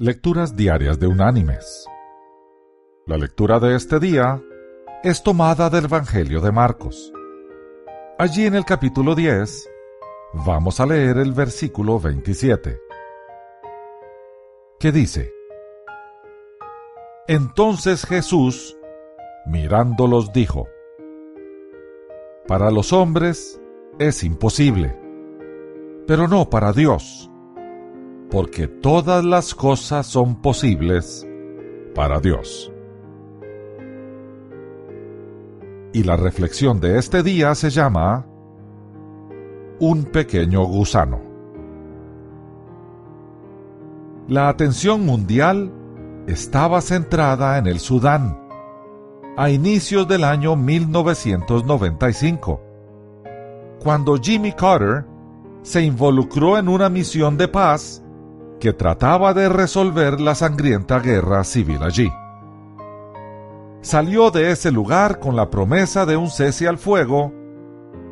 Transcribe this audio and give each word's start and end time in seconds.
Lecturas 0.00 0.54
Diarias 0.54 1.00
de 1.00 1.08
Unánimes. 1.08 1.84
La 3.04 3.16
lectura 3.16 3.58
de 3.58 3.74
este 3.74 3.98
día 3.98 4.40
es 5.02 5.24
tomada 5.24 5.70
del 5.70 5.86
Evangelio 5.86 6.40
de 6.40 6.52
Marcos. 6.52 7.12
Allí 8.16 8.46
en 8.46 8.54
el 8.54 8.64
capítulo 8.64 9.16
10 9.16 9.68
vamos 10.46 10.78
a 10.78 10.86
leer 10.86 11.18
el 11.18 11.32
versículo 11.32 11.98
27, 11.98 12.78
que 14.78 14.92
dice, 14.92 15.32
Entonces 17.26 18.06
Jesús, 18.06 18.78
mirándolos, 19.46 20.32
dijo, 20.32 20.68
Para 22.46 22.70
los 22.70 22.92
hombres 22.92 23.60
es 23.98 24.22
imposible, 24.22 24.96
pero 26.06 26.28
no 26.28 26.48
para 26.48 26.72
Dios, 26.72 27.28
porque 28.30 28.68
todas 28.68 29.24
las 29.24 29.54
cosas 29.54 30.06
son 30.06 30.42
posibles 30.42 31.26
para 31.94 32.20
Dios. 32.20 32.70
Y 35.92 36.04
la 36.04 36.16
reflexión 36.16 36.80
de 36.80 36.98
este 36.98 37.22
día 37.22 37.54
se 37.54 37.70
llama 37.70 38.26
Un 39.80 40.04
pequeño 40.04 40.64
gusano. 40.64 41.22
La 44.28 44.50
atención 44.50 45.06
mundial 45.06 45.72
estaba 46.26 46.82
centrada 46.82 47.56
en 47.56 47.66
el 47.66 47.80
Sudán 47.80 48.46
a 49.38 49.48
inicios 49.48 50.06
del 50.06 50.24
año 50.24 50.54
1995, 50.56 52.60
cuando 53.82 54.16
Jimmy 54.16 54.52
Carter 54.52 55.06
se 55.62 55.82
involucró 55.82 56.58
en 56.58 56.68
una 56.68 56.90
misión 56.90 57.38
de 57.38 57.48
paz 57.48 58.02
que 58.60 58.72
trataba 58.72 59.34
de 59.34 59.48
resolver 59.48 60.20
la 60.20 60.34
sangrienta 60.34 60.98
guerra 60.98 61.44
civil 61.44 61.82
allí 61.82 62.10
salió 63.80 64.30
de 64.30 64.50
ese 64.50 64.70
lugar 64.70 65.18
con 65.18 65.36
la 65.36 65.50
promesa 65.50 66.04
de 66.04 66.16
un 66.16 66.28
cese 66.28 66.68
al 66.68 66.78
fuego 66.78 67.32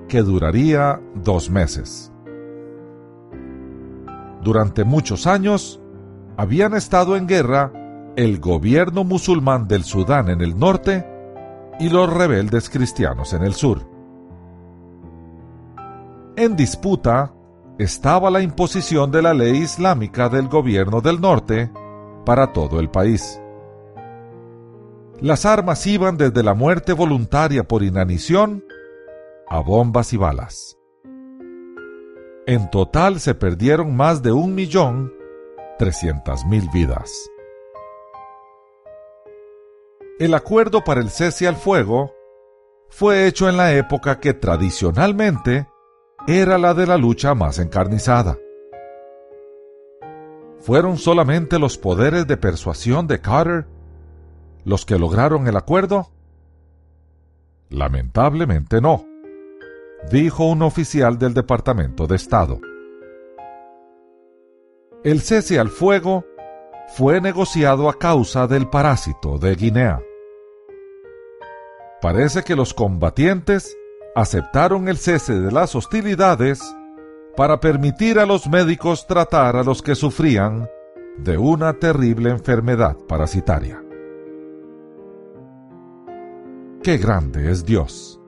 que 0.09 0.23
duraría 0.23 1.01
dos 1.15 1.51
meses. 1.51 2.13
Durante 4.43 4.85
muchos 4.85 5.27
años 5.27 5.81
habían 6.37 6.75
estado 6.75 7.17
en 7.17 7.27
guerra 7.27 7.73
el 8.17 8.39
gobierno 8.39 9.05
musulmán 9.05 9.67
del 9.67 9.85
Sudán 9.85 10.31
en 10.31 10.41
el 10.41 10.59
norte 10.59 11.07
y 11.81 11.91
los 11.91 12.11
rebeldes 12.11 12.71
cristianos 12.71 13.33
en 13.33 13.43
el 13.43 13.53
sur. 13.53 13.81
En 16.37 16.55
disputa 16.55 17.35
estaba 17.79 18.31
la 18.31 18.41
imposición 18.41 19.11
de 19.11 19.23
la 19.23 19.35
ley 19.35 19.59
islámica 19.59 20.29
del 20.29 20.49
gobierno 20.49 21.01
del 21.01 21.21
norte 21.21 21.71
para 22.25 22.53
todo 22.53 22.81
el 22.81 22.91
país. 22.91 23.41
Las 25.21 25.47
armas 25.47 25.87
iban 25.87 26.17
desde 26.17 26.43
la 26.43 26.55
muerte 26.55 26.93
voluntaria 26.93 27.67
por 27.67 27.83
inanición 27.83 28.65
a 29.49 29.61
bombas 29.61 30.13
y 30.13 30.17
balas. 30.17 30.79
En 32.47 32.71
total 32.71 33.21
se 33.21 33.35
perdieron 33.35 33.97
más 33.97 34.23
de 34.23 34.33
un 34.33 34.55
millón 34.55 35.13
mil 36.47 36.69
vidas. 36.73 37.31
El 40.19 40.33
acuerdo 40.33 40.83
para 40.83 41.01
el 41.01 41.11
cese 41.11 41.47
al 41.47 41.57
fuego 41.57 42.15
fue 42.89 43.27
hecho 43.27 43.49
en 43.49 43.59
la 43.59 43.75
época 43.75 44.19
que 44.19 44.33
tradicionalmente 44.33 45.67
era 46.27 46.59
la 46.59 46.75
de 46.75 46.87
la 46.87 46.97
lucha 46.97 47.35
más 47.35 47.59
encarnizada. 47.59 48.39
Fueron 50.61 50.99
solamente 50.99 51.59
los 51.59 51.79
poderes 51.79 52.27
de 52.27 52.37
persuasión 52.37 53.07
de 53.07 53.21
Carter 53.21 53.67
los 54.67 54.85
que 54.85 54.99
lograron 54.99 55.47
el 55.47 55.57
acuerdo? 55.57 56.11
Lamentablemente 57.71 58.81
no, 58.81 59.05
dijo 60.11 60.45
un 60.45 60.63
oficial 60.63 61.19
del 61.19 61.35
Departamento 61.35 62.09
de 62.09 62.17
Estado. 62.17 62.59
El 65.05 65.21
cese 65.21 65.61
al 65.61 65.69
fuego 65.69 66.25
fue 66.89 67.21
negociado 67.21 67.89
a 67.89 67.97
causa 67.97 68.49
del 68.49 68.69
parásito 68.69 69.39
de 69.39 69.55
Guinea. 69.55 70.03
Parece 72.03 72.43
que 72.43 72.57
los 72.57 72.75
combatientes 72.75 73.77
aceptaron 74.17 74.89
el 74.89 74.97
cese 74.97 75.39
de 75.39 75.53
las 75.53 75.75
hostilidades 75.75 76.75
para 77.37 77.61
permitir 77.61 78.19
a 78.19 78.25
los 78.25 78.49
médicos 78.49 79.07
tratar 79.07 79.57
a 79.57 79.63
los 79.63 79.83
que 79.83 79.95
sufrían 79.95 80.71
de 81.19 81.37
una 81.37 81.75
terrible 81.75 82.31
enfermedad 82.31 82.97
parasitaria. 83.07 83.85
Qué 86.83 86.97
grande 86.97 87.51
es 87.51 87.67
Dios. 87.67 88.19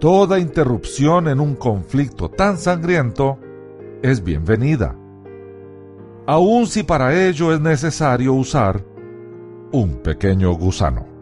Toda 0.00 0.38
interrupción 0.38 1.28
en 1.28 1.38
un 1.40 1.54
conflicto 1.54 2.30
tan 2.30 2.56
sangriento 2.56 3.38
es 4.00 4.24
bienvenida, 4.24 4.96
aun 6.26 6.66
si 6.66 6.82
para 6.82 7.26
ello 7.28 7.52
es 7.52 7.60
necesario 7.60 8.32
usar 8.32 8.82
un 9.72 9.96
pequeño 9.96 10.54
gusano. 10.54 11.15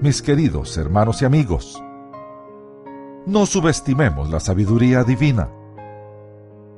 Mis 0.00 0.22
queridos 0.22 0.76
hermanos 0.76 1.22
y 1.22 1.24
amigos, 1.24 1.82
no 3.26 3.46
subestimemos 3.46 4.30
la 4.30 4.38
sabiduría 4.38 5.02
divina. 5.02 5.50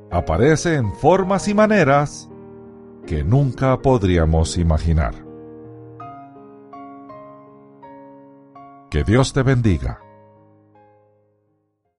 Aparece 0.09 0.73
en 0.73 0.91
formas 0.95 1.47
y 1.47 1.53
maneras 1.53 2.31
que 3.05 3.23
nunca 3.23 3.77
podríamos 3.77 4.57
imaginar. 4.57 5.13
Que 8.89 9.03
Dios 9.03 9.33
te 9.33 9.43
bendiga. 9.43 9.99